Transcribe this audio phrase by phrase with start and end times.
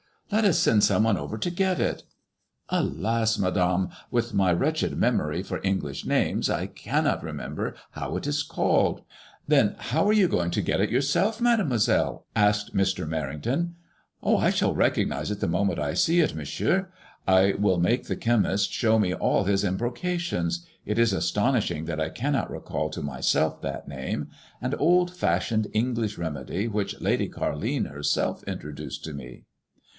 [0.31, 2.03] Let us send some one over to get it."
[2.69, 8.25] Alas 1 Madame, with my wretched memory for English names, I cannot remember how it
[8.25, 9.01] is called.""
[9.49, 12.25] Then how are you going to get it yourself, Mademoiselle?
[12.31, 13.05] *' asked Mr.
[13.07, 13.73] Merrington.
[14.25, 16.87] I shall recognize it the moment I see it, Monsieur.
[17.27, 20.65] I will make the chemist show me all his embrocations.
[20.85, 24.29] It is as tonishing that I cannot recall to myself that name.
[24.61, 29.43] An old fashioned English remedy which Lady Carline herself introduced to me."